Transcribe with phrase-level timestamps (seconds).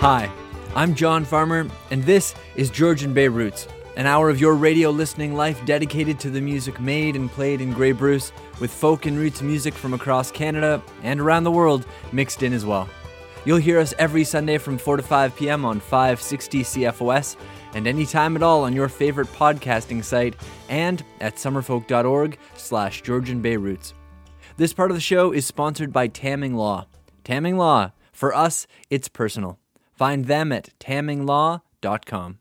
[0.00, 0.30] Hi,
[0.76, 5.34] I'm John Farmer, and this is Georgian Bay Roots, an hour of your radio listening
[5.34, 8.30] life dedicated to the music made and played in Grey Bruce,
[8.60, 12.64] with folk and roots music from across Canada and around the world mixed in as
[12.64, 12.88] well.
[13.44, 15.64] You'll hear us every Sunday from 4 to 5 p.m.
[15.64, 17.34] on 560 CFOS,
[17.74, 20.36] and anytime at all on your favorite podcasting site
[20.68, 23.94] and at summerfolk.org slash Georgian Bay Roots.
[24.58, 26.86] This part of the show is sponsored by Tamming Law.
[27.24, 29.58] Tamming Law, for us, it's personal.
[29.98, 32.38] Find them at tamminglaw.com.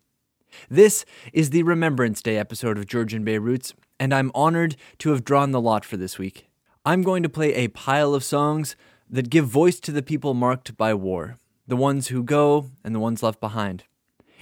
[0.70, 5.26] This is the Remembrance Day episode of Georgian Bay Roots, and I'm honored to have
[5.26, 6.50] drawn the lot for this week.
[6.86, 8.76] I'm going to play a pile of songs
[9.10, 13.00] that give voice to the people marked by war, the ones who go and the
[13.00, 13.86] ones left behind.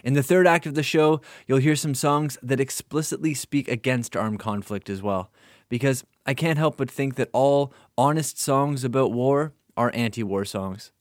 [0.03, 4.17] In the third act of the show, you'll hear some songs that explicitly speak against
[4.17, 5.31] armed conflict as well,
[5.69, 10.43] because I can't help but think that all honest songs about war are anti war
[10.43, 10.91] songs.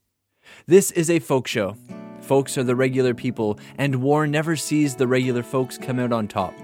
[0.66, 1.76] This is a folk show.
[2.24, 6.26] Folks are the regular people, and war never sees the regular folks come out on
[6.26, 6.54] top.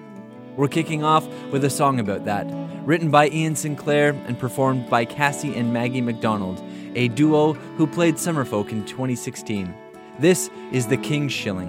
[0.56, 2.46] We're kicking off with a song about that,
[2.86, 8.14] written by Ian Sinclair and performed by Cassie and Maggie MacDonald, a duo who played
[8.14, 9.74] Summerfolk in 2016.
[10.18, 11.68] This is The King's Shilling.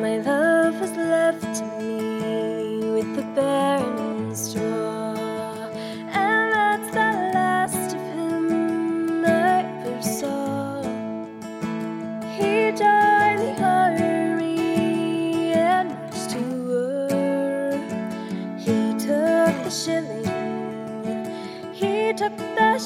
[0.00, 4.71] My love has left me with the barren straw,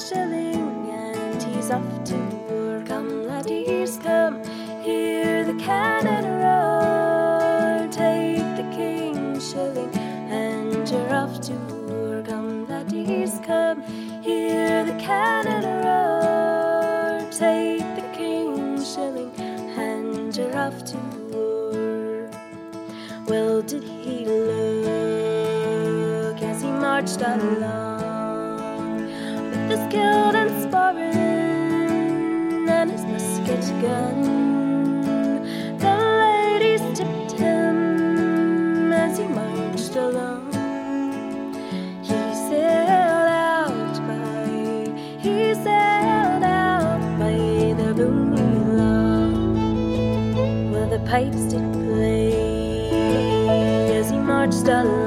[0.08, 2.16] shilling, and he's off to
[2.48, 2.82] war.
[2.86, 4.40] Come, laddies, come,
[4.82, 7.88] hear the cannon roar.
[7.90, 11.52] Take the king's shilling, and you're off to
[11.88, 12.22] war.
[12.24, 13.82] Come, laddies, come,
[14.22, 17.20] hear the cannon roar.
[17.32, 20.96] Take the king's shilling, and you're off to
[21.32, 22.30] war.
[23.26, 25.66] Well, did he look
[26.42, 27.85] as he marched along
[29.96, 34.22] with his guild and his musket gun?
[35.78, 40.52] The ladies tipped him as he marched along.
[42.02, 47.36] He sailed out by, he sailed out by
[47.80, 52.32] the boony lawn where the pipes did play
[53.98, 55.05] as he marched along.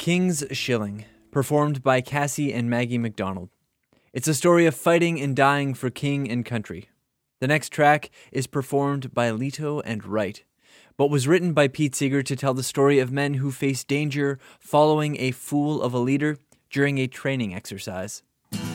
[0.00, 3.50] King's Shilling, performed by Cassie and Maggie MacDonald.
[4.14, 6.88] It's a story of fighting and dying for king and country.
[7.40, 10.42] The next track is performed by Leto and Wright,
[10.96, 14.38] but was written by Pete Seeger to tell the story of men who face danger
[14.58, 16.38] following a fool of a leader
[16.70, 18.22] during a training exercise.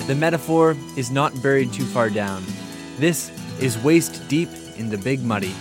[0.06, 2.44] The metaphor is not buried too far down.
[2.98, 5.56] This is waist deep in the big muddy.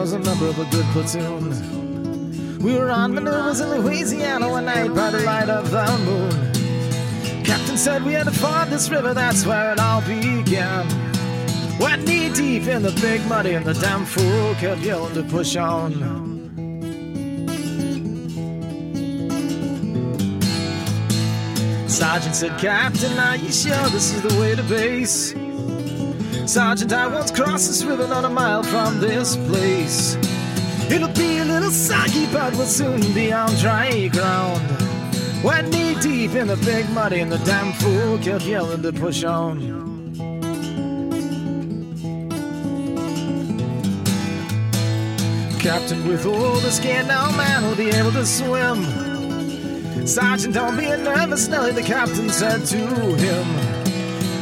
[0.00, 2.58] Was a member of a good platoon.
[2.60, 7.44] We were on maneuvers in Louisiana one night by the light of the moon.
[7.44, 10.86] Captain said we had to ford this river, that's where it all began.
[11.80, 15.56] Wet knee deep in the big muddy, and the damn fool kept yelling to push
[15.56, 15.92] on.
[21.88, 25.34] Sergeant said, Captain, are you sure this is the way to base?
[26.48, 30.16] Sergeant, I once crossed this river not a mile from this place.
[30.90, 34.62] It'll be a little soggy, but we'll soon be on dry ground.
[35.44, 39.24] Wet knee deep in the big muddy, and the damn fool kept yelling to push
[39.24, 39.60] on.
[45.60, 48.86] Captain, with all the skin, no man will be able to swim.
[50.06, 53.67] Sergeant, don't be a nervous, Nelly, the captain said to him.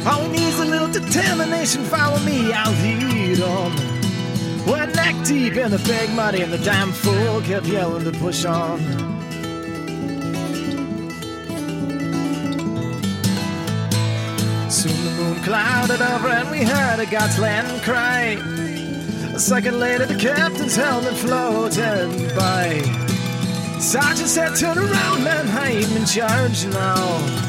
[0.07, 1.83] All he needs a little determination.
[1.83, 3.75] Follow me, I'll lead on.
[4.65, 8.11] We're oh, neck deep in the big muddy, and the damn fool kept yelling to
[8.13, 8.79] push on.
[14.69, 18.37] Soon the moon clouded over, and we heard a Godsland cry.
[19.35, 22.79] A second later, the captain's helmet floated by.
[23.79, 27.46] Sergeant said, Turn around, man, I'm in charge now.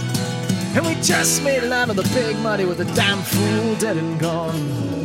[0.78, 3.96] And we just made it out of the big muddy with the damn fool dead
[3.96, 4.97] and gone.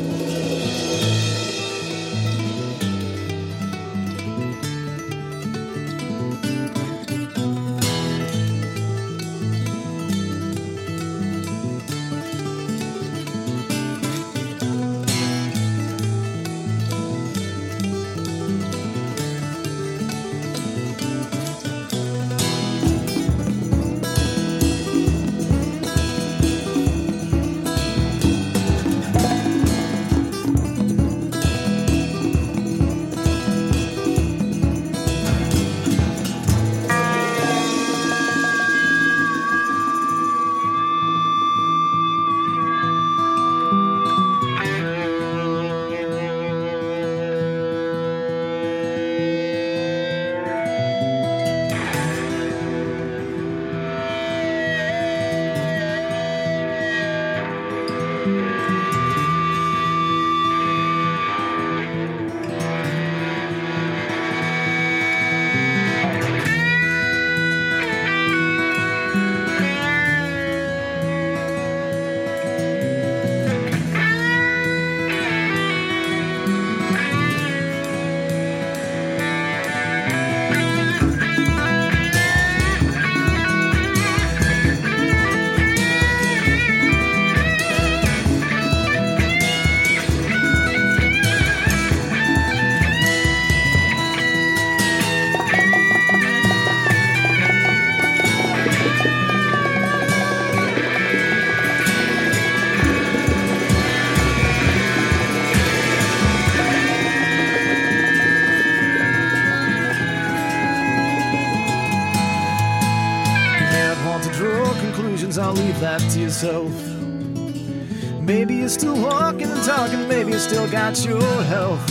[118.84, 121.82] Still walking and talking, maybe you still got your health.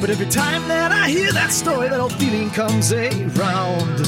[0.00, 4.06] But every time that I hear that story, that old feeling comes around.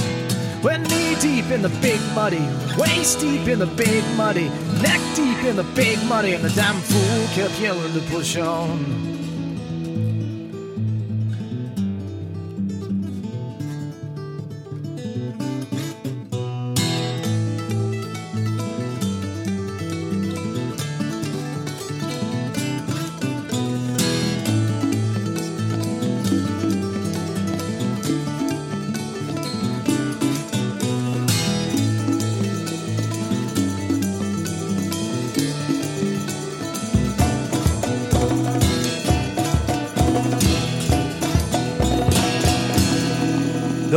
[0.62, 2.40] When knee deep in the big muddy,
[2.78, 4.48] waist deep in the big muddy,
[4.80, 9.11] neck deep in the big muddy, and the damn fool kept yelling to push on.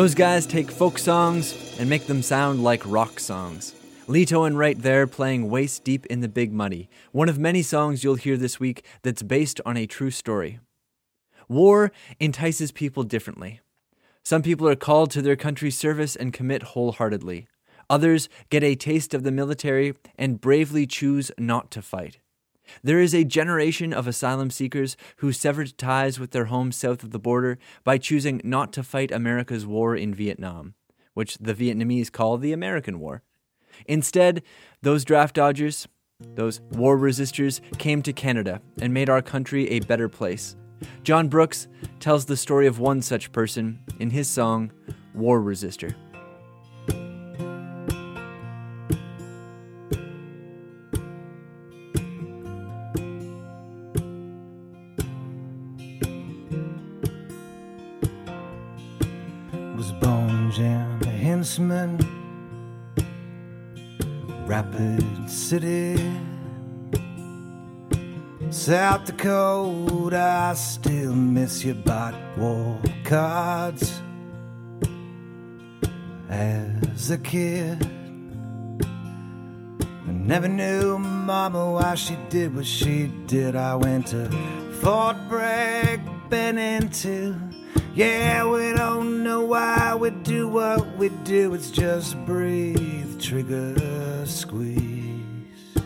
[0.05, 3.73] Those guys take folk songs and make them sound like rock songs.
[4.05, 8.03] Leto and Wright there playing Waist Deep in the Big Muddy, one of many songs
[8.03, 10.59] you'll hear this week that's based on a true story.
[11.49, 13.61] War entices people differently.
[14.23, 17.47] Some people are called to their country's service and commit wholeheartedly.
[17.89, 22.19] Others get a taste of the military and bravely choose not to fight.
[22.83, 27.11] There is a generation of asylum seekers who severed ties with their homes south of
[27.11, 30.73] the border by choosing not to fight America's war in Vietnam,
[31.13, 33.23] which the Vietnamese call the American War.
[33.85, 34.41] Instead,
[34.81, 35.87] those draft dodgers,
[36.19, 40.55] those war resistors, came to Canada and made our country a better place.
[41.03, 41.67] Jon Brooks
[41.99, 44.71] tells the story of one such person in his song,
[45.13, 45.95] War Resistor.
[61.45, 61.99] Henchman,
[64.47, 65.95] Rapid City,
[68.49, 70.49] South Dakota.
[70.49, 74.01] I still miss you, bought war cards
[76.29, 77.77] as a kid.
[80.07, 83.55] I never knew Mama why she did what she did.
[83.55, 84.31] I went to
[84.81, 87.44] Fort Bragg, Bennington.
[87.95, 91.53] Yeah, we don't know why we do what we do.
[91.53, 95.77] It's just breathe, trigger, squeeze.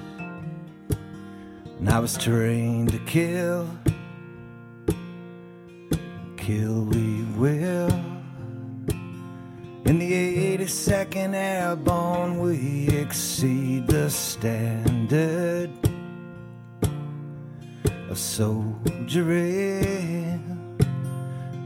[1.78, 3.70] And I was trained to kill,
[6.36, 7.92] kill we will.
[9.86, 15.70] In the 82nd Airborne, we exceed the standard
[18.10, 18.90] of soldiering.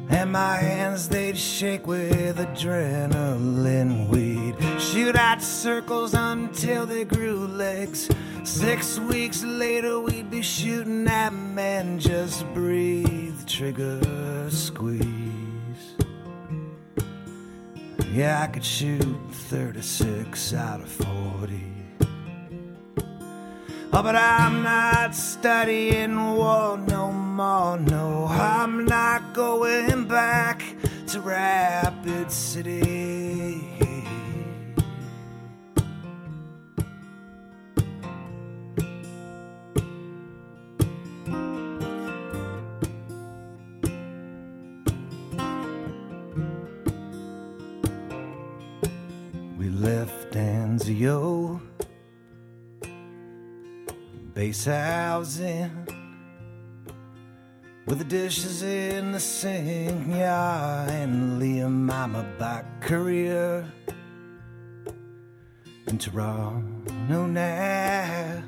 [0.09, 4.07] And my hands they'd shake with adrenaline.
[4.09, 8.09] We'd shoot out circles until they grew legs.
[8.43, 11.99] Six weeks later, we'd be shooting at men.
[11.99, 15.07] Just breathe, trigger, squeeze.
[18.11, 21.73] Yeah, I could shoot 36 out of 40.
[23.95, 27.22] Oh, but I'm not studying war no more.
[27.35, 30.63] No, I'm not going back
[31.07, 33.67] to Rapid City.
[49.57, 51.59] We left Anzio
[54.35, 56.02] base housing
[57.85, 63.65] with the dishes in the sink, yeah, and Liam, I'm a back courier
[65.87, 68.43] in Toronto now.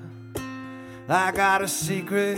[1.08, 2.32] I got a secret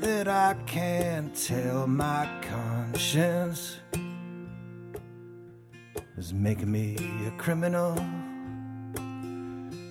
[0.00, 3.78] that I can't tell my conscience
[6.16, 6.96] is making me
[7.26, 7.96] a criminal.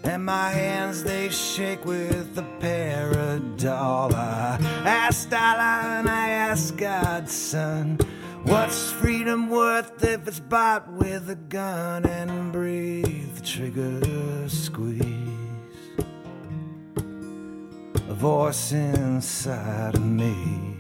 [0.03, 4.13] And my hands they shake with the paradol.
[4.13, 7.98] I asked Allah and I asked God, son,
[8.43, 14.01] what's freedom worth if it's bought with a gun and breathe, trigger,
[14.50, 15.03] squeeze?
[18.10, 20.73] A voice inside of me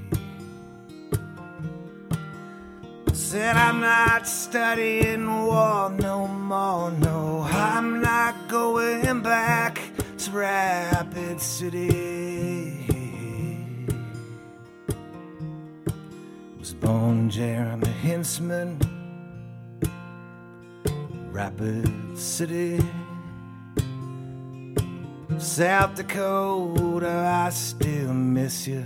[3.33, 6.91] said I'm not studying war no more.
[6.91, 9.81] No, I'm not going back
[10.19, 12.85] to Rapid City.
[16.59, 18.77] Was born Jeremy Hinzman,
[21.31, 22.79] Rapid City.
[25.39, 28.85] South Dakota, I still miss you.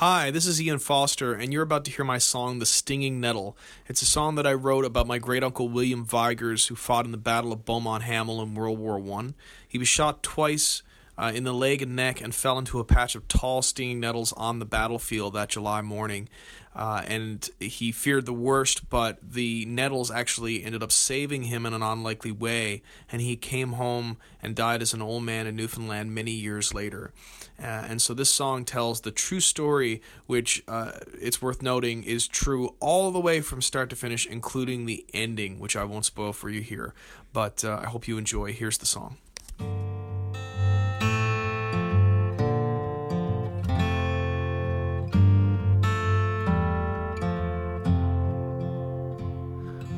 [0.00, 3.54] Hi, this is Ian Foster, and you're about to hear my song, The Stinging Nettle.
[3.86, 7.12] It's a song that I wrote about my great uncle William Vigers, who fought in
[7.12, 9.34] the Battle of Beaumont Hamel in World War I.
[9.68, 10.82] He was shot twice
[11.20, 14.32] uh, in the leg and neck and fell into a patch of tall, stinging nettles
[14.32, 16.30] on the battlefield that July morning.
[16.74, 21.74] Uh, and he feared the worst, but the nettles actually ended up saving him in
[21.74, 22.80] an unlikely way,
[23.12, 27.12] and he came home and died as an old man in Newfoundland many years later.
[27.58, 32.26] Uh, and so this song tells the true story, which uh, it's worth noting is
[32.26, 36.32] true all the way from start to finish, including the ending, which I won't spoil
[36.32, 36.94] for you here.
[37.34, 38.52] But uh, I hope you enjoy.
[38.52, 39.18] Here's the song.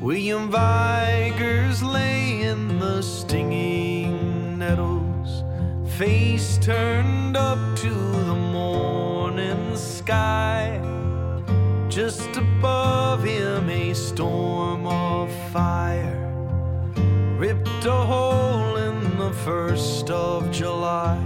[0.03, 5.45] William Vigors lay in the stinging nettles,
[5.97, 10.77] face turned up to the morning sky.
[11.87, 16.33] Just above him, a storm of fire
[17.37, 21.22] ripped a hole in the first of July.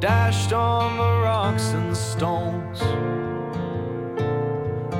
[0.00, 2.80] Dashed on the rocks and stones.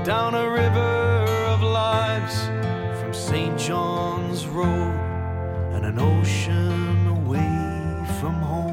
[0.05, 2.45] Down a river of lives
[3.01, 3.59] from St.
[3.59, 4.95] John's Road
[5.73, 8.73] and an ocean away from home.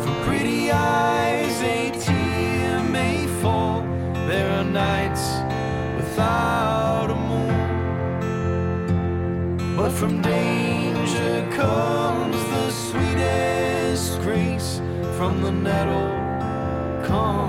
[0.00, 3.82] From pretty eyes, a tear may fall.
[4.26, 5.42] There are nights
[5.98, 7.66] without a moon.
[9.76, 11.97] But from danger comes
[15.48, 16.10] the nettle
[17.06, 17.47] comes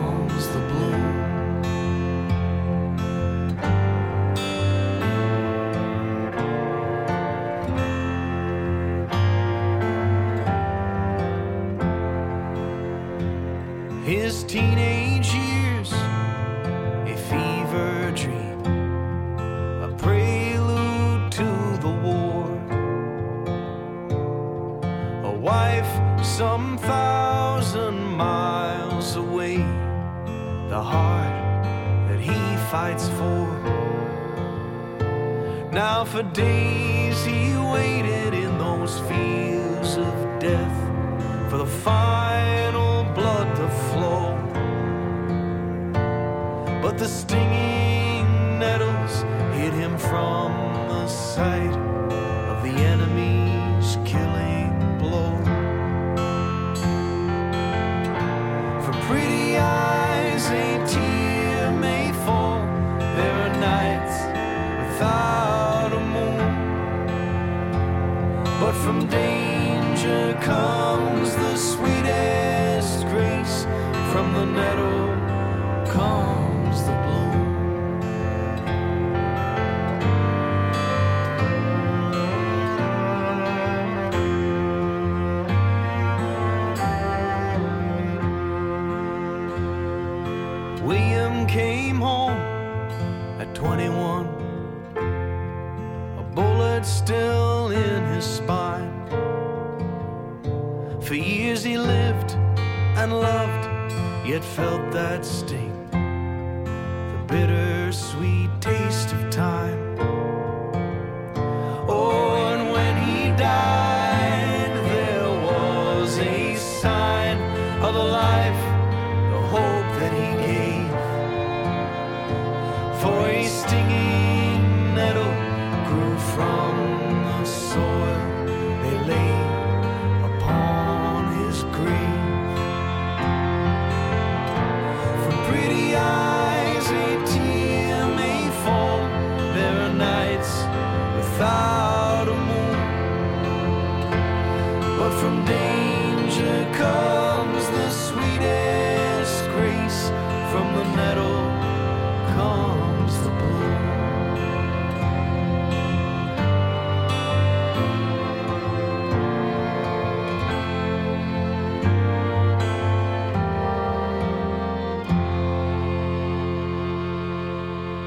[36.37, 36.68] Now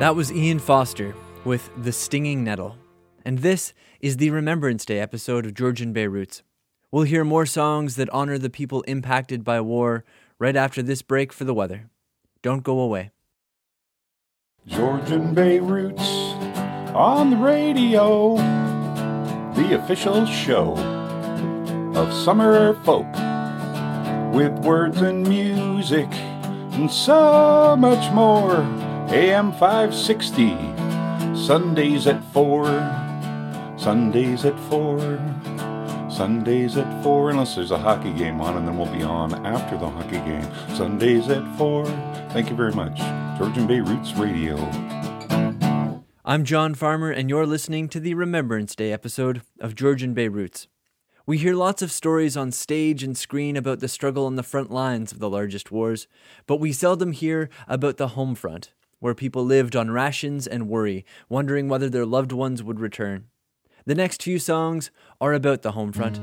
[0.03, 2.77] That was Ian Foster with The Stinging Nettle.
[3.25, 6.43] And this is the Remembrance Day episode of Georgian Bay Roots.
[6.91, 10.03] We'll hear more songs that honor the people impacted by war
[10.41, 11.89] right after this break for the weather.
[12.43, 13.13] Don't go away.
[14.67, 16.03] Georgian Bay Roots
[16.97, 18.35] on the radio,
[19.55, 20.73] the official show
[21.95, 23.07] of summer folk
[24.35, 26.13] with words and music
[26.73, 28.82] and so much more.
[29.13, 30.57] AM 560,
[31.37, 32.65] Sundays at 4,
[33.77, 38.91] Sundays at 4, Sundays at 4, unless there's a hockey game on, and then we'll
[38.91, 40.49] be on after the hockey game.
[40.75, 41.85] Sundays at 4.
[42.31, 42.97] Thank you very much.
[43.37, 44.57] Georgian Bay Roots Radio.
[46.25, 50.69] I'm John Farmer, and you're listening to the Remembrance Day episode of Georgian Bay Roots.
[51.27, 54.71] We hear lots of stories on stage and screen about the struggle on the front
[54.71, 56.09] lines of the largest wars,
[56.47, 58.73] but we seldom hear about the home front,
[59.03, 63.25] where people lived on rations and worry, wondering whether their loved ones would return.
[63.85, 66.21] The next few songs are about the home front.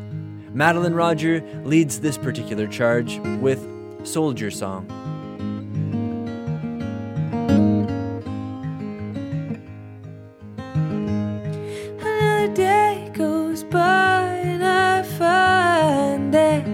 [0.55, 3.67] Madeleine Roger leads this particular charge with
[4.07, 4.87] Soldier Song.
[11.99, 16.65] Another day goes by and I find that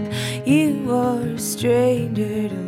[0.45, 2.64] you are a stranger to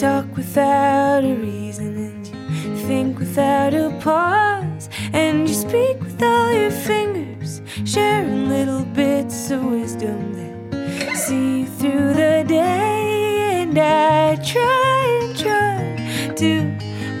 [0.00, 2.26] talk without a reason and
[2.64, 9.50] you think without a pause, and you speak with all your fingers, sharing little bits
[9.50, 13.60] of wisdom that see you through the day.
[13.60, 16.64] And I try and try to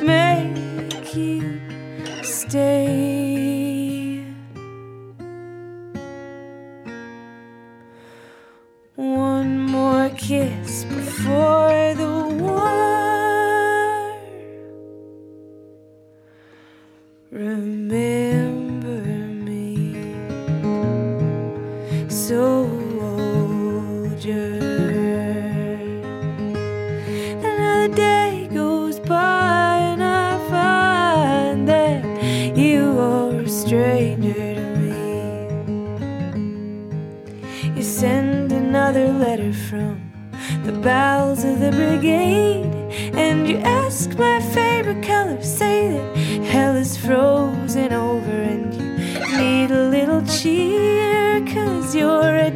[0.02, 1.60] make you
[2.22, 4.24] stay.
[8.96, 10.59] One more kiss
[11.30, 12.12] before the
[12.42, 12.66] war.
[17.30, 19.02] Remember
[19.46, 19.94] me,
[22.08, 22.50] soldier.
[27.38, 32.02] Another day goes by and I find that
[32.56, 35.02] you are a stranger to me.
[37.76, 40.10] You send another letter from
[40.64, 41.19] the of
[41.60, 42.64] the brigade,
[43.14, 45.42] and you ask my favorite color.
[45.42, 52.49] Say that hell is frozen over, and you need a little cheer, cause you're a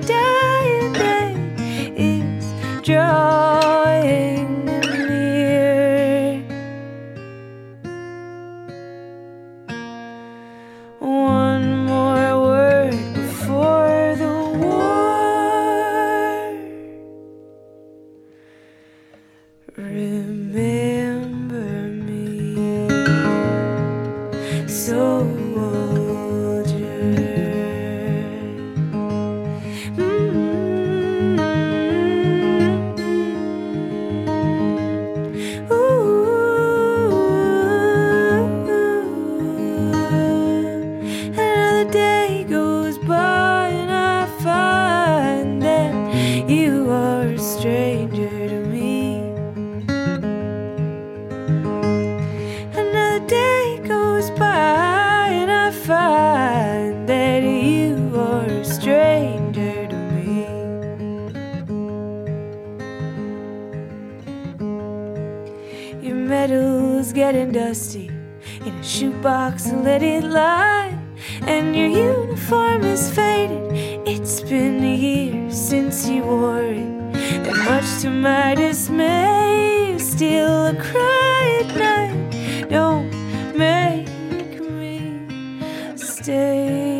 [86.24, 86.93] stay.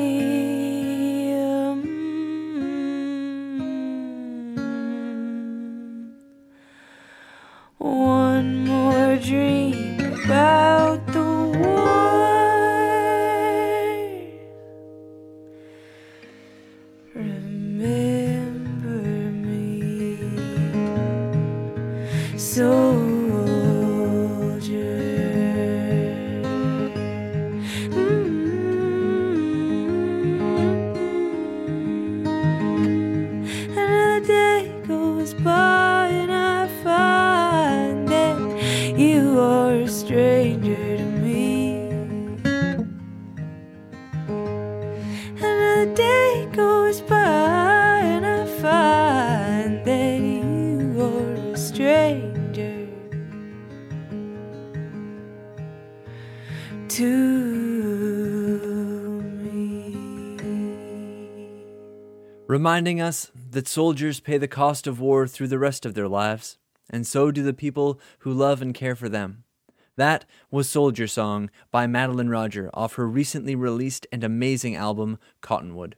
[62.64, 66.57] Reminding us that soldiers pay the cost of war through the rest of their lives,
[66.88, 69.44] and so do the people who love and care for them.
[69.96, 75.96] That was Soldier Song by Madeleine Roger off her recently released and amazing album, Cottonwood.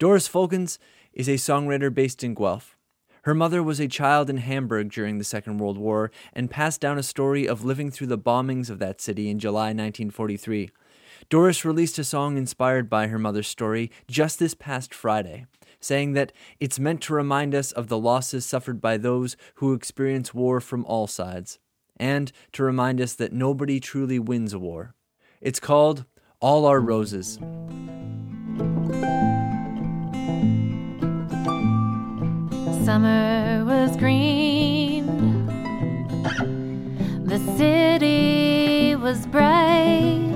[0.00, 0.80] Doris Folkens
[1.12, 2.76] is a songwriter based in Guelph.
[3.22, 6.98] Her mother was a child in Hamburg during the Second World War and passed down
[6.98, 10.68] a story of living through the bombings of that city in July 1943.
[11.28, 15.46] Doris released a song inspired by her mother's story just this past Friday,
[15.86, 20.34] saying that it's meant to remind us of the losses suffered by those who experience
[20.34, 21.58] war from all sides,
[21.96, 24.94] and to remind us that nobody truly wins a war.
[25.40, 26.04] It's called
[26.40, 27.38] All Our Roses.
[32.84, 35.06] Summer was green.
[37.24, 40.35] The city was bright.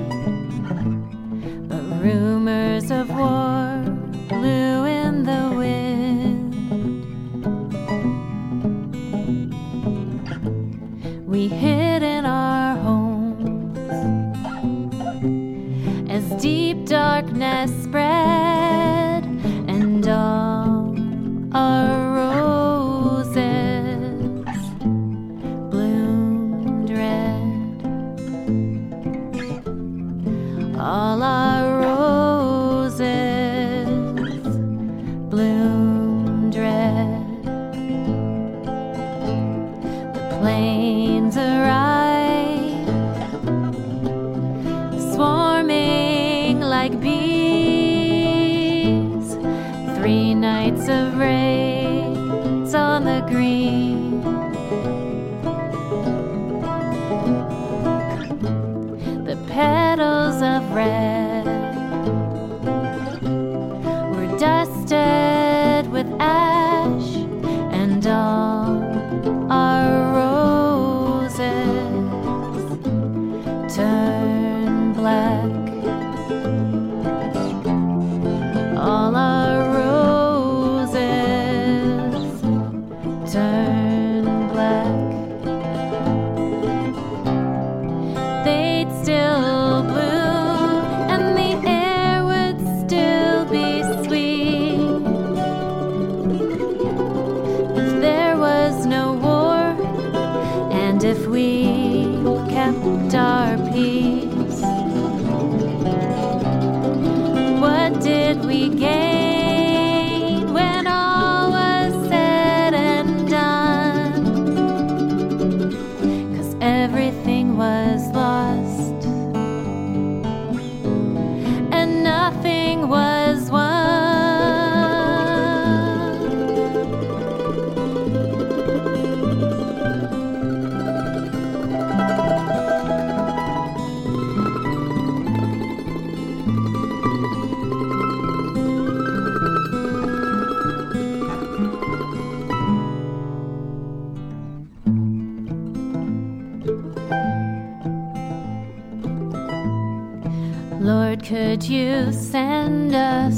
[152.31, 153.30] Send us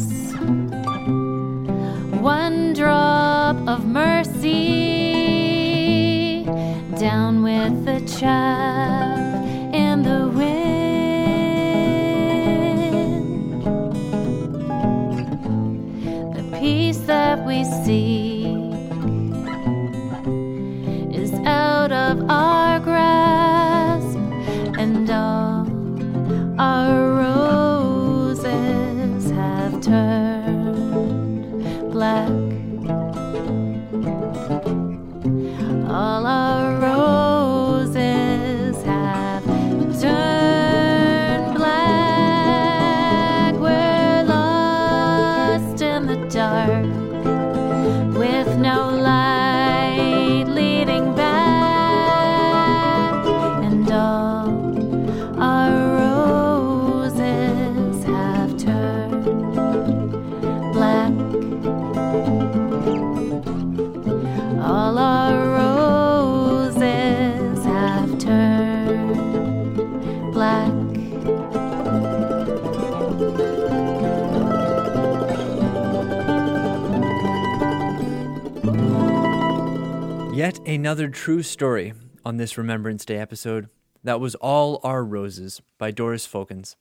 [80.92, 83.70] another true story on this Remembrance Day episode.
[84.04, 86.76] That was All Our Roses by Doris Folkens.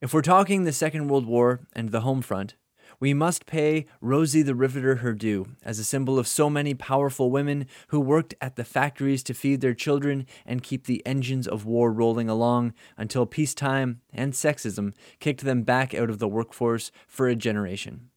[0.00, 2.56] If we're talking the Second World War and the home front,
[2.98, 7.30] we must pay Rosie the Riveter her due as a symbol of so many powerful
[7.30, 11.64] women who worked at the factories to feed their children and keep the engines of
[11.64, 17.28] war rolling along until peacetime and sexism kicked them back out of the workforce for
[17.28, 18.10] a generation.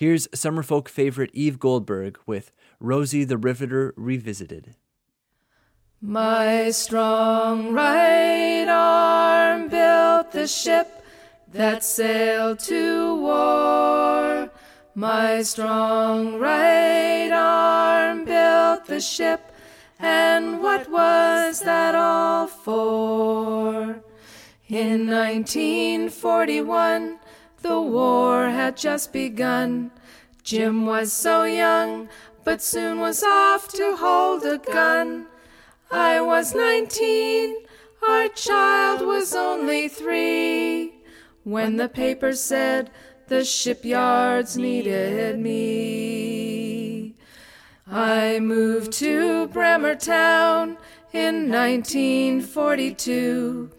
[0.00, 4.74] Here's Summerfolk favorite Eve Goldberg with Rosie the Riveter Revisited.
[6.00, 11.04] My strong right arm built the ship
[11.52, 14.48] that sailed to war.
[14.94, 19.52] My strong right arm built the ship,
[19.98, 24.02] and what was that all for?
[24.68, 27.18] In 1941,
[27.60, 29.90] the war had just begun.
[30.42, 32.08] Jim was so young,
[32.50, 35.26] but soon was off to hold a gun.
[35.88, 37.54] I was 19,
[38.08, 40.94] our child was only three.
[41.44, 42.90] When the paper said
[43.28, 47.14] the shipyards needed me,
[47.86, 50.76] I moved to Bremerton
[51.12, 53.70] in 1942.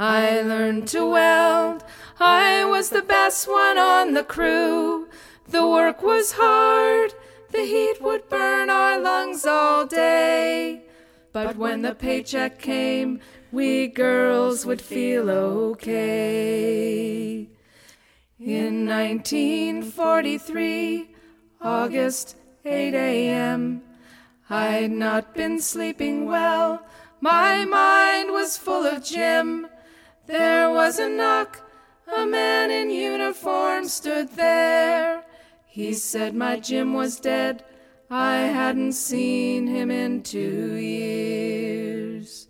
[0.00, 1.84] I learned to weld.
[2.18, 5.06] I was the best one on the crew.
[5.46, 7.14] The work was hard.
[7.52, 10.82] The heat would burn our lungs all day.
[11.32, 13.20] But when the paycheck came,
[13.52, 15.86] we girls would feel okay.
[18.40, 21.14] In 1943,
[21.60, 23.82] August 8 a.m.,
[24.48, 26.86] I'd not been sleeping well.
[27.20, 29.68] My mind was full of Jim.
[30.26, 31.62] There was a knock.
[32.16, 35.25] A man in uniform stood there.
[35.76, 37.62] He said my Jim was dead.
[38.08, 42.48] I hadn't seen him in two years.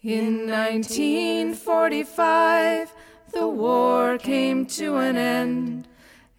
[0.00, 2.94] In 1945,
[3.32, 5.88] the war came to an end.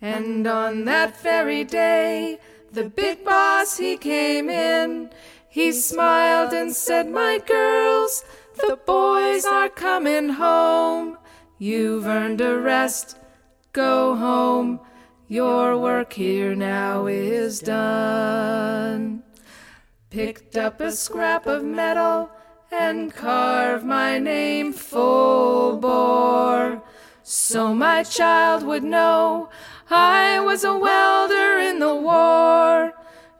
[0.01, 2.39] And on that very day,
[2.71, 5.09] the big boss he came in.
[5.49, 8.23] He smiled and said, My girls,
[8.55, 11.17] the boys are coming home.
[11.57, 13.17] You've earned a rest.
[13.73, 14.79] Go home.
[15.29, 19.23] Your work here now is done.
[20.09, 22.29] Picked up a scrap of metal
[22.71, 26.81] and carved my name full bore.
[27.23, 29.49] So my child would know
[29.89, 32.93] I was a welder in the war.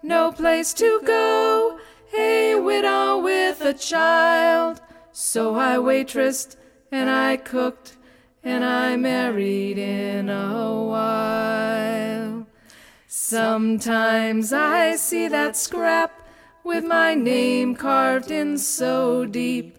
[0.04, 1.80] No place to go,
[2.18, 4.82] a widow with a child.
[5.14, 6.58] So I waitressed
[6.92, 7.97] and I cooked
[8.48, 12.48] and I married in a while.
[13.06, 16.26] Sometimes I see that scrap
[16.64, 19.78] with my name carved in so deep,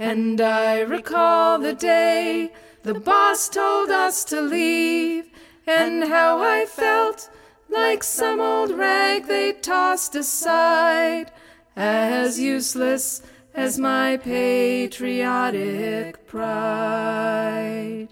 [0.00, 5.30] and I recall the day the boss told us to leave,
[5.64, 7.30] and how I felt
[7.68, 11.30] like some old rag they tossed aside
[11.76, 13.22] as useless
[13.54, 18.08] as my patriotic pride.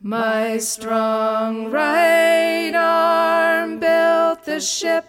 [0.00, 5.06] My strong right arm built the ship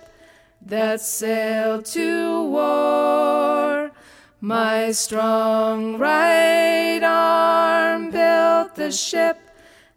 [0.61, 3.91] that sailed to war.
[4.39, 9.39] My strong right arm built the ship,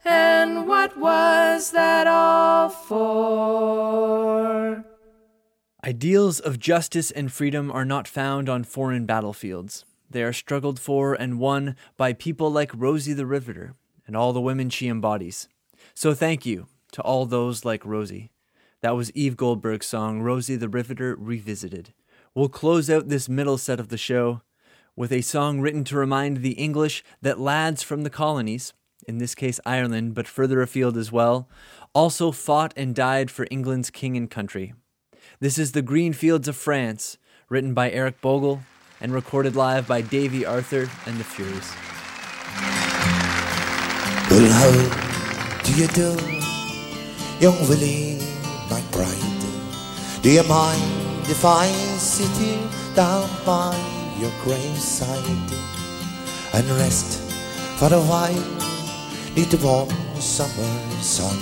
[0.05, 4.85] and what was that all for?
[5.83, 9.87] Ideals of justice and freedom are not found on foreign battlefields.
[10.11, 13.75] They are struggled for and won by people like Rosie the Riveter
[14.07, 15.49] and all the women she embodies.
[15.95, 18.31] So thank you to all those like Rosie.
[18.83, 21.95] That was Eve Goldberg's song, Rosie the Riveter Revisited.
[22.35, 24.43] We'll close out this middle set of the show
[24.95, 28.75] with a song written to remind the English that lads from the colonies,
[29.09, 31.49] in this case Ireland, but further afield as well,
[31.95, 34.75] also fought and died for England's king and country.
[35.43, 37.17] This is The Green Fields of France,
[37.49, 38.61] written by Eric Bogle
[39.01, 41.73] and recorded live by Davey Arthur and the Fureys.
[44.29, 44.69] Well, how
[45.65, 46.11] do you do,
[47.41, 48.21] young Willie
[48.69, 50.21] McBride?
[50.21, 53.73] Do you mind if I sit here down by
[54.21, 55.25] your graveside
[56.53, 57.19] and rest
[57.79, 58.45] for a while?
[59.35, 59.89] Need the warm
[60.21, 61.39] summer sun.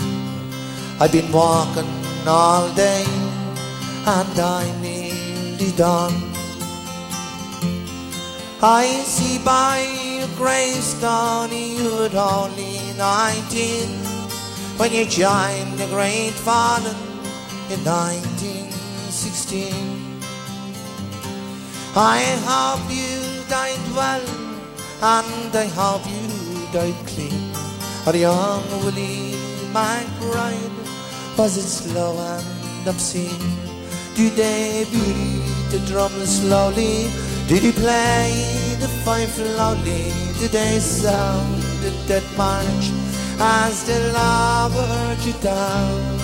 [1.01, 1.89] I've been walking
[2.29, 3.05] all day
[4.09, 6.17] and I'm nearly done.
[8.63, 9.85] I see by
[10.17, 13.91] your gravestone you were only nineteen
[14.79, 16.97] when you joined the Great Fallen
[17.69, 20.23] in 1916.
[21.95, 24.25] I hope you died well
[25.15, 26.27] and I hope you
[26.73, 27.53] died clean.
[28.07, 29.37] Our young Willie
[29.77, 30.79] McBride
[31.37, 33.68] was it slow and obscene?
[34.19, 37.07] Did they beat the drum slowly?
[37.47, 40.11] Did he play the fife loudly?
[40.41, 42.91] Did they sound the dead march
[43.39, 46.19] as they lowered you down?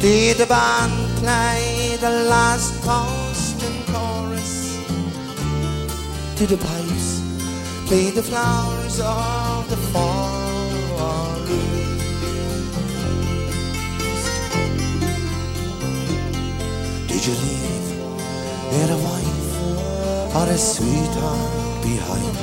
[0.00, 4.82] Did the band play the last post and chorus?
[6.34, 7.22] Did the pipes
[7.86, 10.26] play the flowers of the forest?
[17.16, 17.88] Did you leave
[18.72, 19.48] there a wife
[20.36, 22.36] or a sweetheart behind?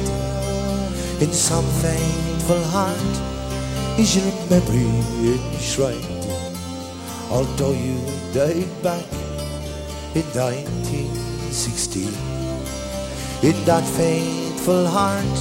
[1.21, 3.13] In some faithful heart
[3.99, 4.89] is your memory
[5.53, 6.26] enshrined?
[7.30, 8.01] Although you
[8.34, 9.05] died back
[10.15, 12.09] in 1916,
[13.43, 15.38] in that faithful heart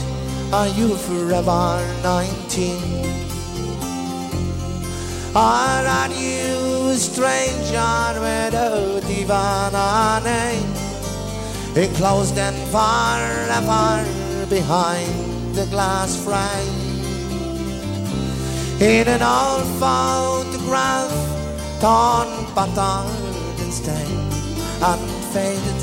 [0.53, 2.76] are you forever 19?
[5.35, 10.72] Or are you a stranger without even a name.
[11.74, 13.18] Enclosed and far
[13.49, 14.07] apart
[14.51, 16.80] behind the glass frame.
[18.78, 21.14] In an old photograph,
[21.80, 24.32] torn, battered and stained,
[24.90, 25.80] and faded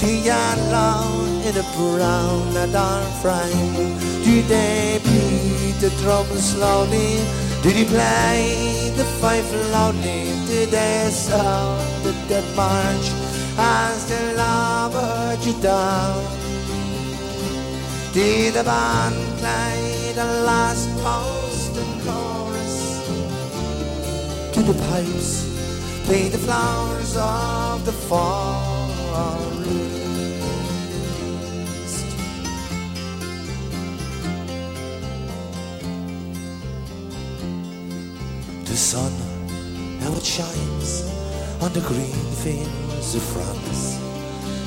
[0.00, 3.96] to yellow in a brown leather frame.
[4.22, 7.45] Did they beat the drum slowly?
[7.66, 10.30] Did he play the fife loudly?
[10.46, 13.10] Did they sound the dead march
[13.58, 16.22] as the lover you down?
[18.12, 22.76] Did the band play the last post and chorus?
[24.54, 25.50] Did the pipes
[26.04, 30.05] play the flowers of the forest?
[38.76, 39.12] The sun,
[40.00, 41.08] now it shines
[41.62, 42.12] on the green
[42.44, 43.96] fields of France.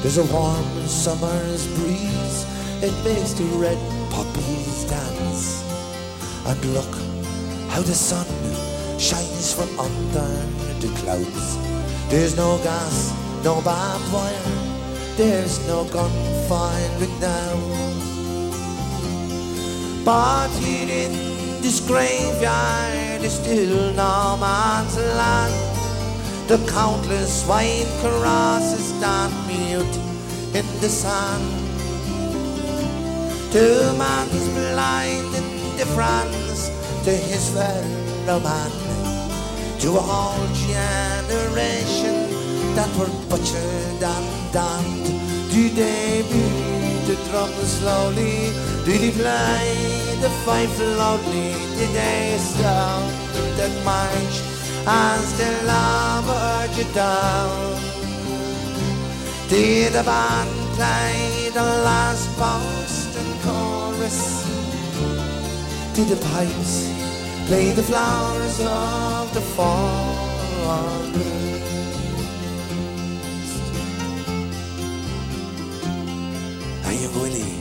[0.01, 2.37] There's a warm summer's breeze,
[2.81, 3.77] it makes the red
[4.09, 5.61] poppies dance.
[6.47, 6.91] And look
[7.69, 8.25] how the sun
[8.97, 10.31] shines from under
[10.81, 11.57] the clouds.
[12.09, 14.57] There's no gas, no barbed wire,
[15.17, 16.89] there's no gunfire
[17.21, 17.53] now.
[20.03, 25.53] But in this graveyard is still no man's land.
[26.47, 29.95] The countless white crosses stand mute
[30.55, 31.41] in the sun.
[33.51, 36.69] To man's blind indifference
[37.03, 38.71] to his fellow man.
[39.81, 42.15] To a whole generation
[42.75, 45.05] that were butchered and damned.
[45.51, 46.68] Did they beat
[47.09, 48.53] the drum slowly?
[48.85, 51.53] Did he play the fife loudly?
[51.77, 53.09] Did they sound
[53.57, 54.35] dead march
[54.85, 57.81] as they lowered you down?
[59.49, 64.19] Did the band play the last post and chorus?
[65.95, 66.75] Did the pipes
[67.47, 71.58] play the flowers of the forest?
[77.01, 77.55] Am Willie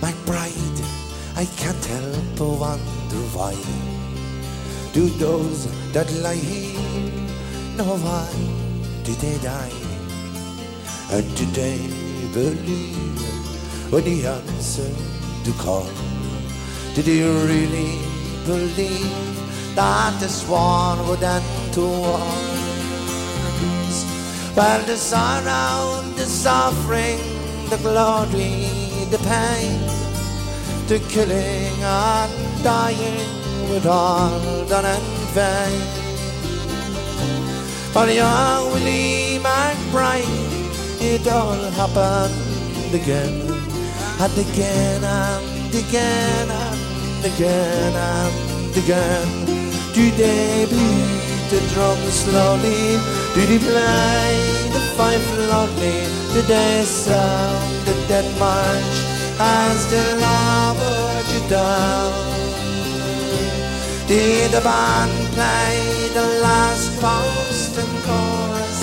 [0.00, 0.80] McBride.
[1.36, 3.54] I can't help but wonder why.
[4.92, 6.80] Do those that er lie here
[7.76, 8.26] know why
[9.04, 9.78] did they er die?
[11.12, 11.78] And did they
[12.34, 13.22] believe
[13.92, 14.98] when he answered
[15.44, 15.86] the call?
[16.96, 18.00] Did they er really
[18.44, 19.38] believe
[19.76, 21.44] that this one would end
[21.74, 22.24] to wars?
[24.56, 27.37] Well, the sorrow, the suffering,
[27.70, 28.64] the glory,
[29.10, 29.78] the pain,
[30.86, 33.28] the killing and dying
[33.68, 35.02] with all done in
[35.36, 35.80] vain.
[37.92, 40.24] For young Willie McBride,
[41.00, 43.50] it all happened again
[44.20, 49.28] and again and again and again and again.
[49.92, 51.17] Did they beat
[51.50, 53.00] the drum slowly?
[53.34, 56.04] Did he play the fife loudly?
[56.34, 58.96] Did they sound the dead march
[59.40, 62.12] as the lover you down?
[64.06, 68.80] Did the band play the last post and chorus?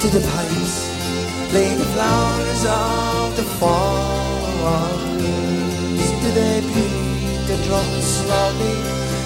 [0.00, 0.76] Did the pipes
[1.50, 3.88] play the flowers of the forest?
[6.22, 8.76] Did they beat the drums slowly?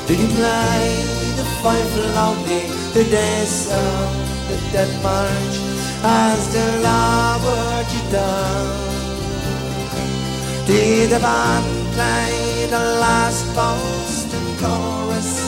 [0.09, 1.32] Did he play
[1.63, 2.63] the fife loudly?
[2.93, 5.57] Did they sound the dead march
[6.03, 8.93] as the lover down?
[10.67, 15.41] Did the band play the last post and chorus?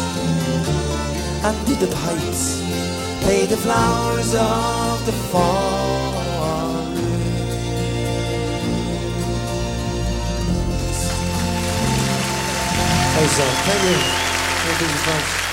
[1.45, 2.63] And did the pipes
[3.23, 5.13] play the flowers of the
[13.39, 13.55] that?
[13.67, 13.97] Thank you.
[14.65, 15.44] Thank you, folks.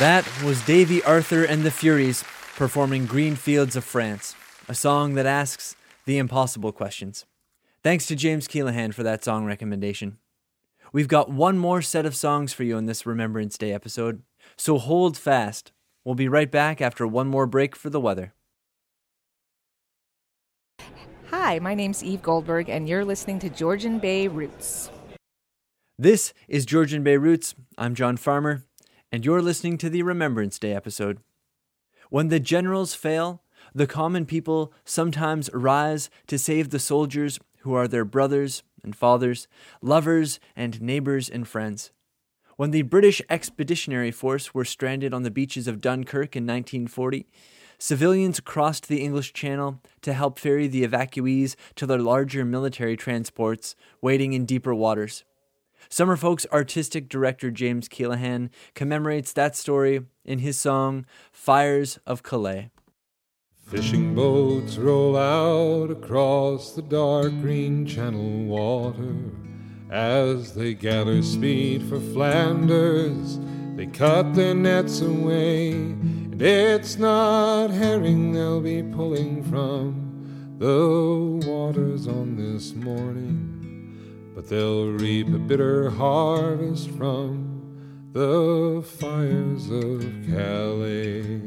[0.00, 2.24] That was Davey Arthur and the Fureys
[2.56, 4.34] performing Green Fields of France,
[4.68, 7.26] a song that asks the impossible questions.
[7.84, 10.18] Thanks to James Keelaghan for that song recommendation.
[10.92, 14.22] We've got one more set of songs for you in this Remembrance Day episode,
[14.56, 15.70] so hold fast.
[16.04, 18.34] We'll be right back after one more break for the weather.
[21.30, 24.90] Hi, my name's Eve Goldberg, and you're listening to Georgian Bay Roots.
[25.96, 27.54] This is Georgian Bay Roots.
[27.78, 28.64] I'm John Farmer,
[29.14, 31.20] and you're listening to the Remembrance Day episode.
[32.10, 37.86] When the generals fail, the common people sometimes rise to save the soldiers who are
[37.86, 39.46] their brothers and fathers,
[39.80, 41.92] lovers and neighbors and friends.
[42.56, 47.24] When the British Expeditionary Force were stranded on the beaches of Dunkirk in 1940,
[47.78, 53.76] civilians crossed the English Channel to help ferry the evacuees to their larger military transports
[54.00, 55.22] waiting in deeper waters.
[55.88, 62.70] Summerfolk's artistic director James Keelaghan commemorates that story in his song Fires of Calais.
[63.66, 69.14] Fishing boats roll out across the dark green channel water.
[69.90, 73.38] As they gather speed for Flanders,
[73.76, 75.72] they cut their nets away.
[75.72, 83.53] And it's not herring they'll be pulling from the waters on this morning,
[84.44, 91.40] but they'll reap a bitter harvest from the fires of Calais.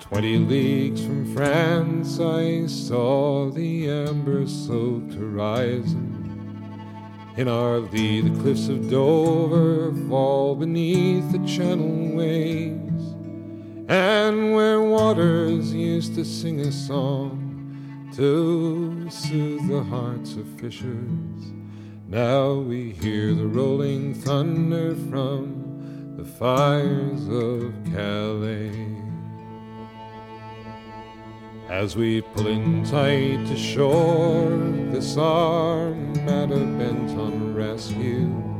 [0.00, 6.20] Twenty leagues from France, I saw the amber soaked horizon.
[7.36, 13.14] In our lee, the cliffs of Dover fall beneath the channel waves.
[13.88, 17.43] And where waters used to sing a song
[18.16, 21.52] to soothe the hearts of fishers,
[22.06, 29.02] now we hear the rolling thunder from the fires of Calais.
[31.68, 34.48] As we pull in tight to shore,
[34.92, 38.53] this armada bent on rescue.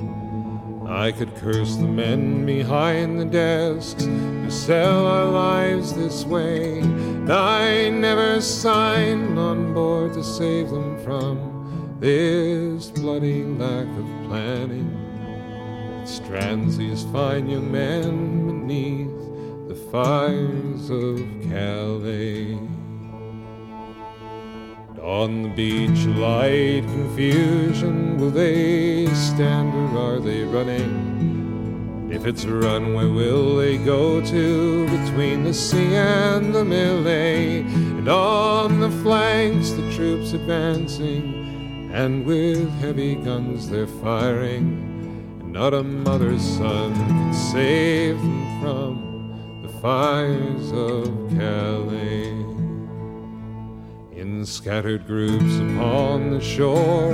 [0.87, 6.81] I could curse the men behind the desks who sell our lives this way.
[7.29, 14.91] I never signed on board to save them from this bloody lack of planning.
[16.03, 21.19] It strands these fine young men beneath the fires of
[21.49, 22.74] Calais.
[25.05, 28.17] On the beach, light confusion.
[28.17, 32.09] Will they stand or are they running?
[32.11, 34.85] If it's a run, where will they go to?
[34.87, 37.61] Between the sea and the melee.
[37.61, 41.91] And on the flanks, the troops advancing.
[41.93, 45.39] And with heavy guns, they're firing.
[45.43, 52.44] And not a mother's son can save them from the fires of Calais.
[54.45, 57.13] Scattered groups upon the shore,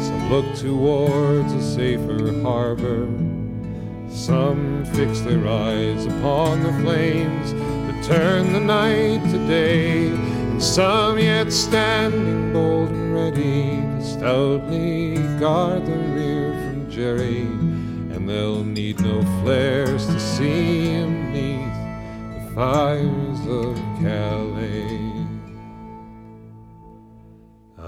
[0.00, 3.08] some look towards a safer harbor.
[4.08, 11.18] Some fix their eyes upon the flames that turn the night to day, and some
[11.18, 17.40] yet standing bold and ready to stoutly guard the rear from Jerry.
[17.40, 25.17] And they'll need no flares to see him neath the fires of Calais.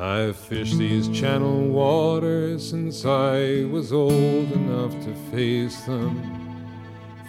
[0.01, 6.57] I've fished these channel waters since I was old enough to face them.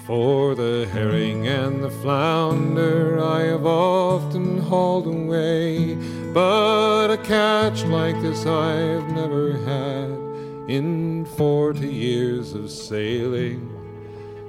[0.06, 5.96] For the herring and the flounder I have often hauled away,
[6.34, 10.10] but a catch like this I've never had
[10.70, 13.70] in forty years of sailing,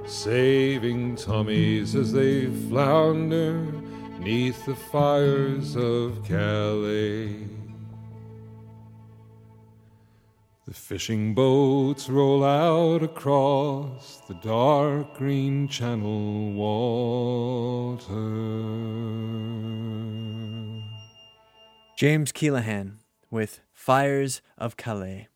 [0.07, 3.67] saving Tommies as they flounder
[4.21, 7.52] neath the fires of Calais.
[10.73, 18.07] The fishing boats roll out across the dark green channel water.
[21.99, 22.93] James Keelaghan
[23.31, 25.29] with Fires of Calais.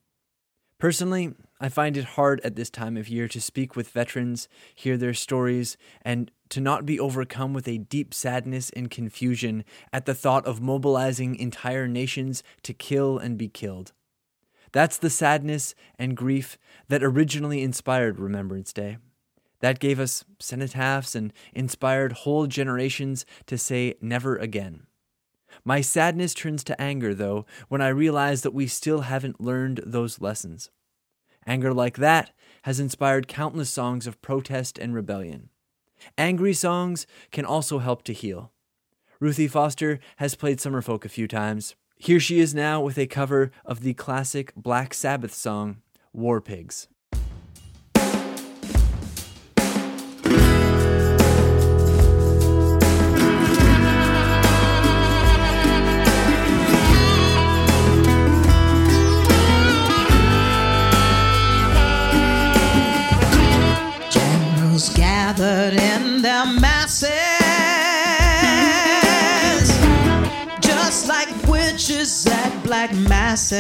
[0.78, 4.97] Personally, I find it hard at this time of year to speak with veterans, hear
[4.97, 10.14] their stories, and to not be overcome with a deep sadness and confusion at the
[10.14, 13.93] thought of mobilizing entire nations to kill and be killed.
[14.72, 16.58] That's the sadness and grief
[16.88, 18.98] that originally inspired Remembrance Day.
[19.60, 24.86] That gave us cenotaphs and inspired whole generations to say never again.
[25.64, 30.20] My sadness turns to anger, though, when I realize that we still haven't learned those
[30.20, 30.70] lessons.
[31.46, 35.48] Anger like that has inspired countless songs of protest and rebellion.
[36.18, 38.52] Angry songs can also help to heal.
[39.20, 41.74] Ruthie Foster has played Summerfolk a few times.
[41.99, 45.78] Here she is now with a cover of the classic Black Sabbath song,
[46.12, 46.88] War Pigs.
[64.94, 67.36] Gathered in their masses,
[72.07, 73.57] witches at black masses.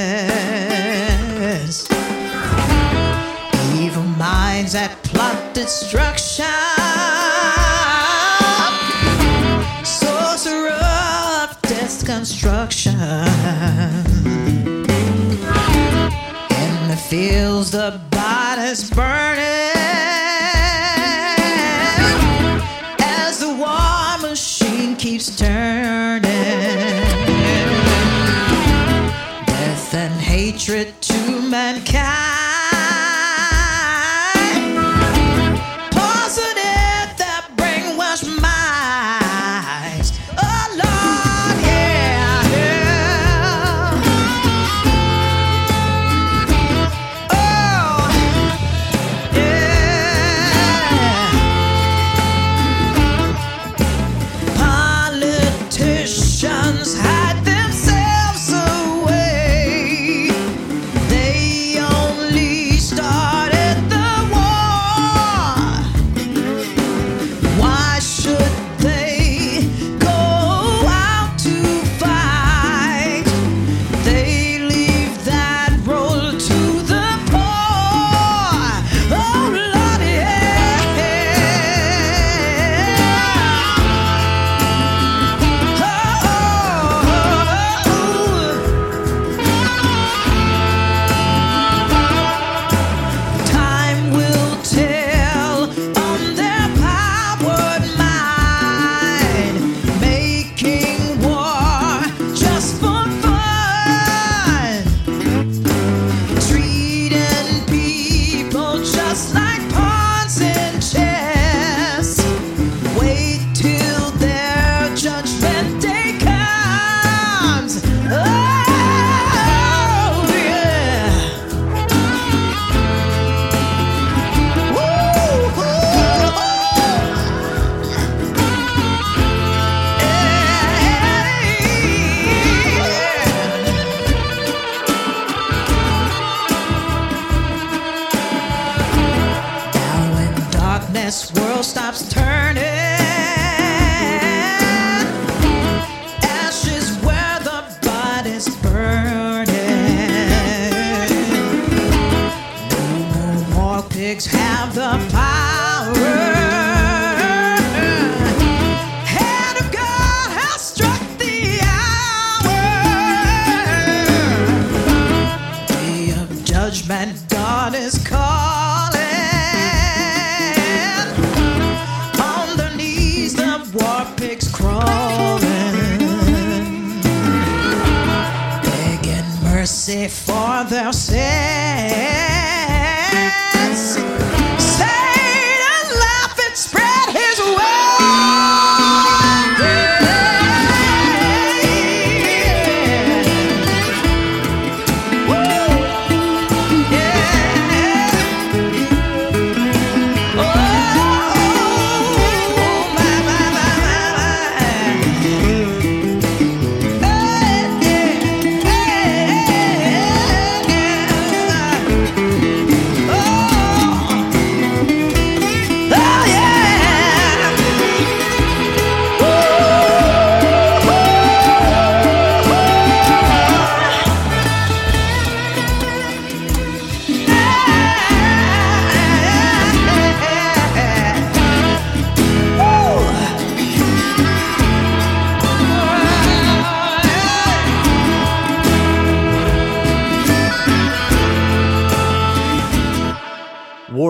[3.74, 6.44] evil minds that plot destruction.
[9.84, 10.70] Sorcerer
[11.42, 12.94] of death's construction.
[16.62, 19.42] In the fields, the bodies burning
[23.00, 26.25] as the war machine keeps turning.
[30.36, 32.35] Hatred to mankind.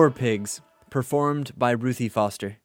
[0.09, 2.57] Pigs, performed by Ruthie Foster.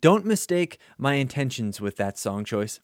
[0.00, 2.80] Don't mistake my intentions with that song choice.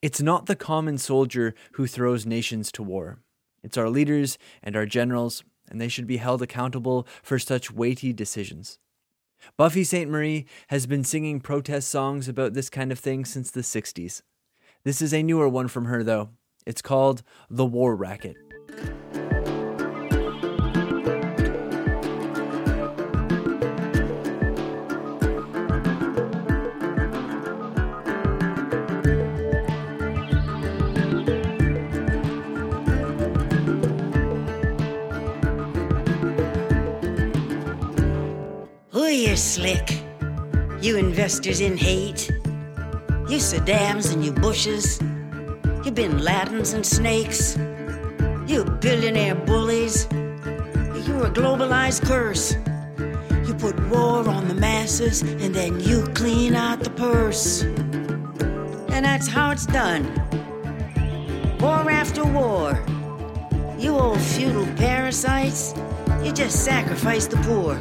[0.00, 3.18] It's not the common soldier who throws nations to war.
[3.62, 8.12] It's our leaders and our generals, and they should be held accountable for such weighty
[8.12, 8.78] decisions.
[9.56, 14.22] Buffy Sainte-Marie has been singing protest songs about this kind of thing since the 60s.
[14.84, 16.30] This is a newer one from her, though.
[16.66, 18.36] It's called The War Racket.
[39.12, 40.02] You're slick.
[40.80, 42.30] You investors in hate.
[43.28, 45.00] You Saddams and you Bushes.
[45.84, 47.56] You Bin Ladens and snakes.
[48.46, 50.06] You billionaire bullies.
[50.12, 52.54] You're a globalized curse.
[53.46, 57.62] You put war on the masses, and then you clean out the purse.
[58.92, 60.04] And that's how it's done.
[61.58, 62.78] War after war.
[63.78, 65.74] You old feudal parasites,
[66.22, 67.78] you just sacrifice the poor.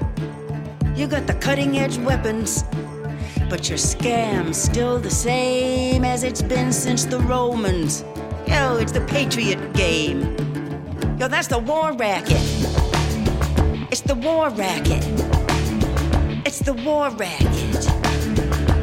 [1.00, 2.66] You got the cutting edge weapons,
[3.50, 8.04] but your scam's still the same as it's been since the Romans.
[8.46, 10.36] Yo, it's the patriot game.
[11.18, 12.44] Yo, that's the war racket.
[13.90, 15.06] It's the war racket.
[16.46, 17.88] It's the war racket.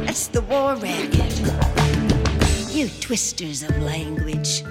[0.09, 1.39] It's the war racket.
[2.75, 4.63] You twisters of language.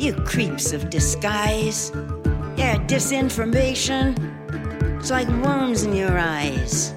[0.00, 1.92] You creeps of disguise.
[2.56, 4.16] Yeah, disinformation.
[5.00, 6.92] It's like worms in your eyes.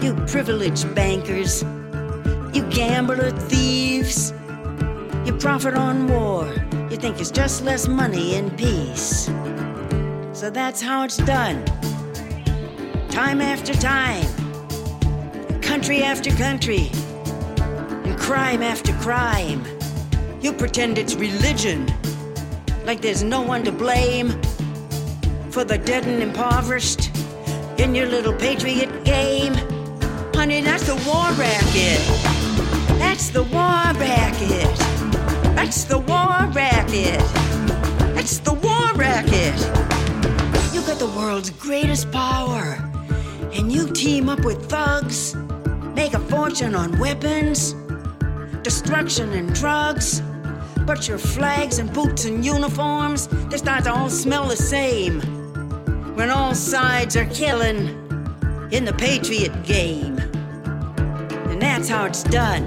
[0.00, 1.64] You privileged bankers.
[2.54, 4.32] You gambler thieves.
[5.26, 6.46] You profit on war.
[6.88, 9.28] You think it's just less money in peace.
[10.32, 11.64] So that's how it's done.
[13.08, 14.28] Time after time.
[15.60, 16.88] Country after country.
[18.04, 19.64] And crime after crime.
[20.40, 21.92] You pretend it's religion.
[22.84, 24.40] Like there's no one to blame
[25.50, 27.10] for the dead and impoverished
[27.78, 29.54] in your little patriot game.
[30.34, 32.00] Honey, that's the war racket.
[32.98, 34.78] That's the war racket.
[35.56, 37.20] That's the war racket.
[38.14, 39.58] That's the war racket.
[40.74, 42.78] You got the world's greatest power,
[43.52, 45.34] and you team up with thugs,
[45.94, 47.74] make a fortune on weapons,
[48.62, 50.22] destruction and drugs.
[50.86, 55.33] But your flags and boots and uniforms, they start to all smell the same
[56.14, 57.88] when all sides are killing
[58.70, 60.16] in the patriot game.
[61.50, 62.64] And that's how it's done.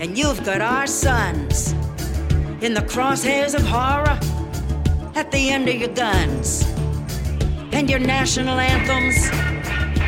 [0.00, 1.72] And you've got our sons
[2.60, 4.18] in the crosshairs of horror
[5.14, 6.64] at the end of your guns.
[7.72, 9.30] And your national anthems,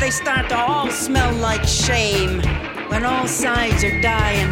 [0.00, 2.42] they start to all smell like shame
[2.90, 4.50] when all sides are dying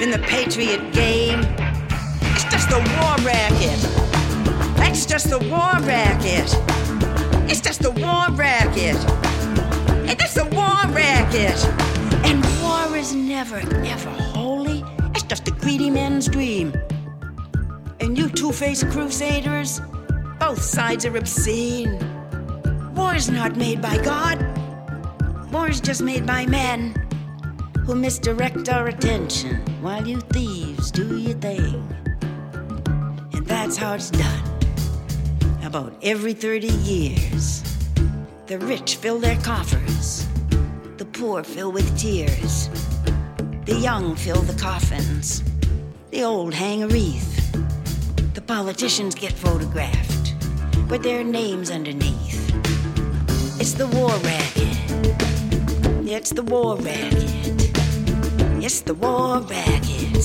[0.00, 1.40] in the patriot game.
[2.32, 3.80] It's just the war racket.
[4.76, 6.85] That's just the war racket.
[7.48, 8.96] It's just a war racket.
[10.10, 11.64] It's just a war racket.
[12.24, 14.84] And war is never, ever holy.
[15.14, 16.74] It's just a greedy man's dream.
[18.00, 19.80] And you two faced crusaders,
[20.40, 21.98] both sides are obscene.
[22.94, 24.38] War's not made by God,
[25.52, 26.94] war's just made by men
[27.84, 31.86] who misdirect our attention while you thieves do your thing.
[33.32, 34.55] And that's how it's done.
[35.76, 37.62] About every 30 years,
[38.46, 40.26] the rich fill their coffers,
[40.96, 42.70] the poor fill with tears,
[43.66, 45.42] the young fill the coffins,
[46.12, 47.52] the old hang a wreath,
[48.32, 50.34] the politicians get photographed
[50.88, 52.48] with their names underneath.
[53.60, 54.78] It's the war racket.
[56.08, 57.84] It's the war racket.
[58.64, 60.24] It's the war racket.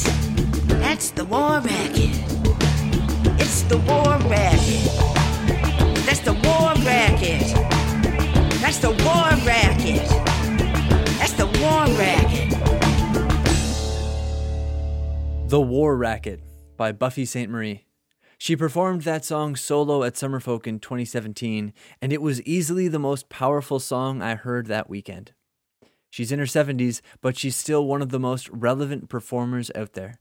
[0.80, 2.16] That's the war racket.
[3.38, 5.21] It's the war racket.
[6.12, 7.48] That's the war racket.
[8.60, 10.06] That's the war racket.
[11.18, 12.50] That's the war racket.
[15.50, 16.44] The War Racket
[16.76, 17.86] by Buffy Sainte-Marie.
[18.38, 23.30] She performed that song solo at Summerfolk in 2017, and it was easily the most
[23.30, 25.32] powerful song I heard that weekend.
[26.10, 30.16] She's in her 70s, but she's still one of the most relevant performers out there.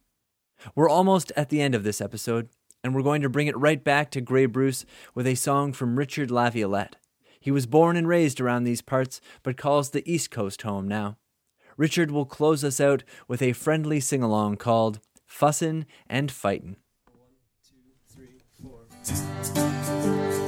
[0.77, 2.49] We're almost at the end of this episode,
[2.83, 5.99] and we're going to bring it right back to Grey Bruce with a song from
[5.99, 6.97] Richard Laviolette.
[7.41, 11.17] He was born and raised around these parts, but calls the East Coast home now.
[11.77, 16.77] Richard will close us out with a friendly sing along called Fussin' and Fightin'.
[19.07, 20.40] This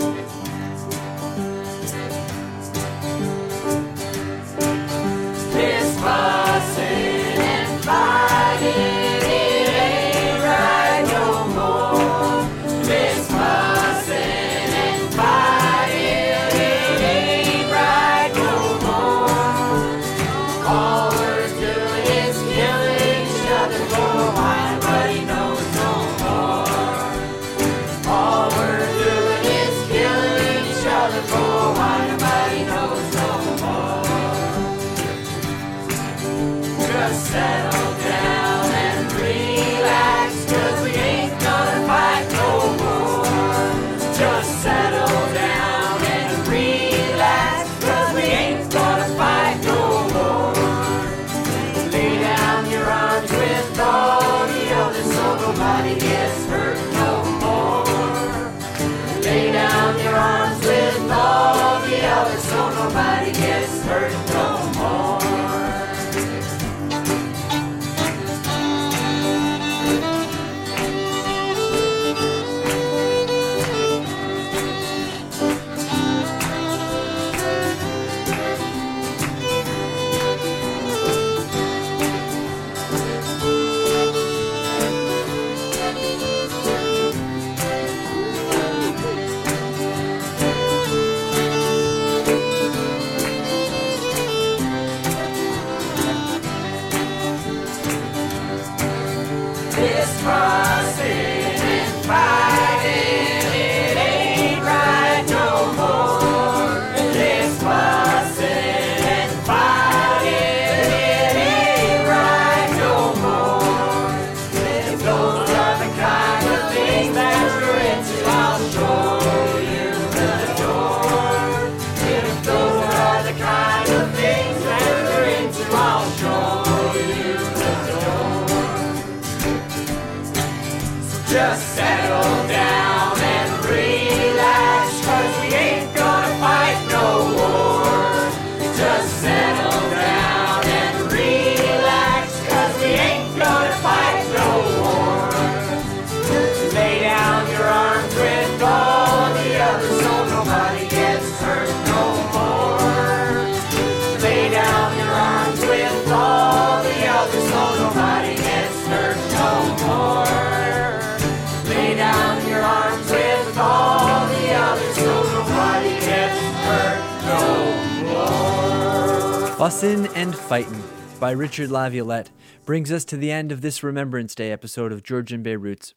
[169.62, 170.82] Fussin' and Fightin'
[171.20, 172.30] by Richard Laviolette
[172.64, 175.94] brings us to the end of this Remembrance Day episode of Georgian Bay Roots.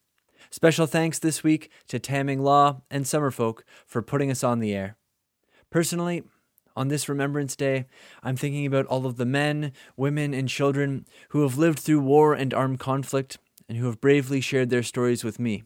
[0.51, 4.97] Special thanks this week to Tamming Law and Summerfolk for putting us on the air.
[5.71, 6.21] Personally,
[6.75, 7.87] on this Remembrance Day,
[8.21, 12.35] I'm thinking about all of the men, women, and children who have lived through war
[12.35, 15.63] and armed conflict and who have bravely shared their stories with me,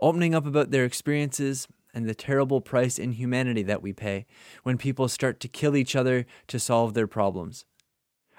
[0.00, 4.26] opening up about their experiences and the terrible price in humanity that we pay
[4.62, 7.64] when people start to kill each other to solve their problems.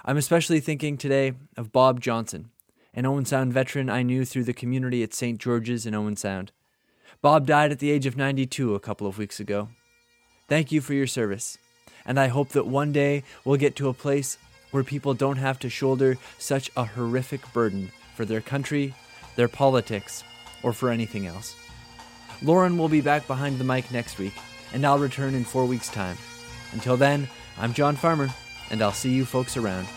[0.04, 2.50] I'm especially thinking today of Bob Johnson,
[2.94, 5.40] an Owen Sound veteran I knew through the community at St.
[5.40, 6.52] George's in Owen Sound.
[7.22, 9.70] Bob died at the age of 92 a couple of weeks ago.
[10.48, 11.58] Thank you for your service,
[12.06, 14.38] and I hope that one day we'll get to a place
[14.72, 18.96] where people don't have to shoulder such a horrific burden for their country,
[19.36, 20.24] their politics,
[20.64, 21.56] or for anything else.
[22.42, 24.34] Lauren will be back behind the mic next week,
[24.74, 26.18] and I'll return in four weeks' time.
[26.72, 27.28] Until then,
[27.58, 28.30] I'm John Farmer,
[28.70, 29.88] and I'll see you folks around.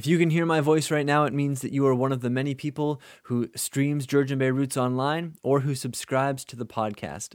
[0.00, 2.22] If you can hear my voice right now, it means that you are one of
[2.22, 7.34] the many people who streams Georgian Bay Roots online or who subscribes to the podcast.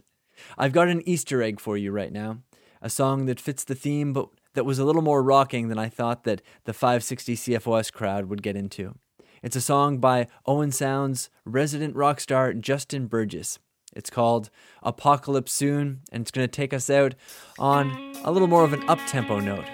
[0.58, 2.38] I've got an Easter egg for you right now,
[2.82, 5.88] a song that fits the theme, but that was a little more rocking than I
[5.88, 8.96] thought that the 560 CFOS crowd would get into.
[9.44, 13.60] It's a song by Owen Sound's resident rock star Justin Burgess.
[13.94, 14.50] It's called
[14.82, 17.14] Apocalypse Soon, and it's going to take us out
[17.60, 19.66] on a little more of an up tempo note.